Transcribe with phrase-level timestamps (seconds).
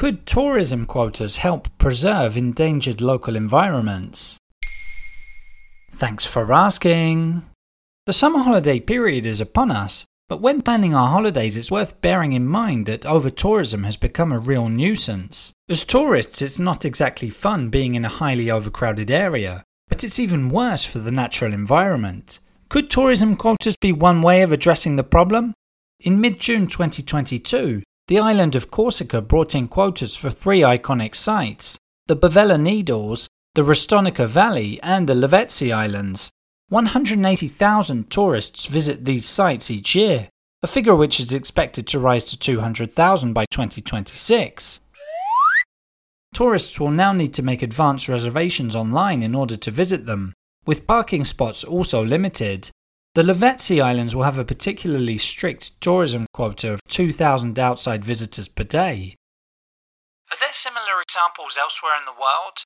[0.00, 4.38] Could tourism quotas help preserve endangered local environments?
[5.92, 7.42] Thanks for asking.
[8.06, 12.32] The summer holiday period is upon us, but when planning our holidays, it's worth bearing
[12.32, 15.52] in mind that over tourism has become a real nuisance.
[15.68, 20.48] As tourists, it's not exactly fun being in a highly overcrowded area, but it's even
[20.48, 22.40] worse for the natural environment.
[22.70, 25.52] Could tourism quotas be one way of addressing the problem?
[26.02, 31.78] In mid June 2022, the island of Corsica brought in quotas for three iconic sites
[32.08, 36.32] the Bavella Needles, the Restonica Valley, and the Lavezzi Islands.
[36.70, 40.28] 180,000 tourists visit these sites each year,
[40.60, 44.80] a figure which is expected to rise to 200,000 by 2026.
[46.34, 50.32] Tourists will now need to make advance reservations online in order to visit them,
[50.66, 52.70] with parking spots also limited.
[53.16, 58.62] The Lavezzi Islands will have a particularly strict tourism quota of 2,000 outside visitors per
[58.62, 59.16] day.
[60.30, 62.58] Are there similar examples elsewhere in the world?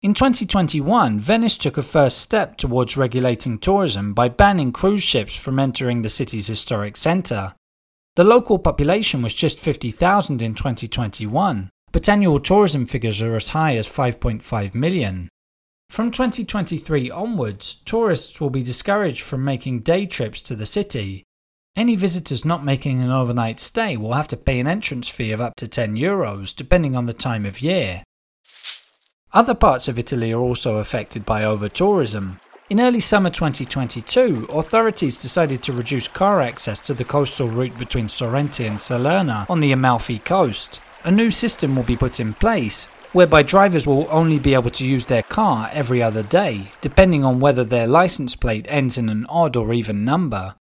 [0.00, 5.58] In 2021, Venice took a first step towards regulating tourism by banning cruise ships from
[5.58, 7.54] entering the city's historic centre.
[8.14, 13.76] The local population was just 50,000 in 2021, but annual tourism figures are as high
[13.76, 15.28] as 5.5 million.
[15.92, 21.26] From 2023 onwards, tourists will be discouraged from making day trips to the city.
[21.76, 25.40] Any visitors not making an overnight stay will have to pay an entrance fee of
[25.42, 28.04] up to 10 euros, depending on the time of year.
[29.34, 32.40] Other parts of Italy are also affected by over tourism.
[32.70, 38.08] In early summer 2022, authorities decided to reduce car access to the coastal route between
[38.08, 40.80] Sorrento and Salerno on the Amalfi coast.
[41.04, 44.86] A new system will be put in place, whereby drivers will only be able to
[44.86, 49.26] use their car every other day, depending on whether their license plate ends in an
[49.28, 50.54] odd or even number.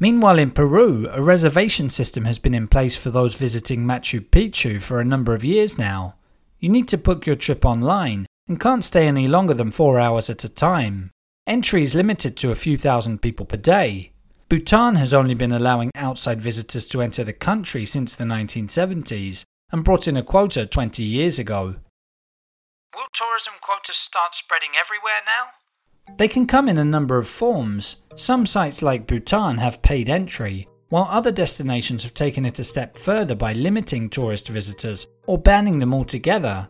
[0.00, 4.80] Meanwhile, in Peru, a reservation system has been in place for those visiting Machu Picchu
[4.80, 6.14] for a number of years now.
[6.60, 10.30] You need to book your trip online and can't stay any longer than four hours
[10.30, 11.10] at a time.
[11.46, 14.12] Entry is limited to a few thousand people per day.
[14.48, 19.84] Bhutan has only been allowing outside visitors to enter the country since the 1970s and
[19.84, 21.76] brought in a quota 20 years ago.
[22.94, 26.16] Will tourism quotas start spreading everywhere now?
[26.16, 27.96] They can come in a number of forms.
[28.16, 32.96] Some sites like Bhutan have paid entry, while other destinations have taken it a step
[32.96, 36.68] further by limiting tourist visitors or banning them altogether.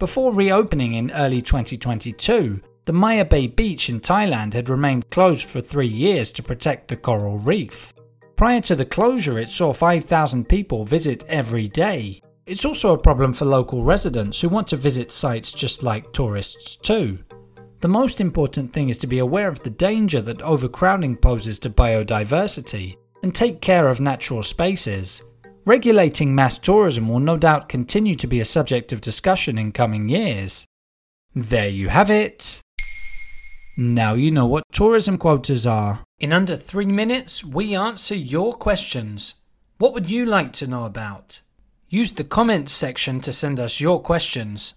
[0.00, 5.60] Before reopening in early 2022, the Maya Bay beach in Thailand had remained closed for
[5.60, 7.94] three years to protect the coral reef.
[8.34, 12.22] Prior to the closure, it saw 5,000 people visit every day.
[12.50, 16.74] It's also a problem for local residents who want to visit sites just like tourists
[16.74, 17.20] too.
[17.78, 21.70] The most important thing is to be aware of the danger that overcrowding poses to
[21.70, 25.22] biodiversity and take care of natural spaces.
[25.64, 30.08] Regulating mass tourism will no doubt continue to be a subject of discussion in coming
[30.08, 30.66] years.
[31.32, 32.60] There you have it.
[33.78, 36.02] Now you know what tourism quotas are.
[36.18, 39.36] In under three minutes, we answer your questions.
[39.78, 41.42] What would you like to know about?
[41.92, 44.74] Use the comments section to send us your questions.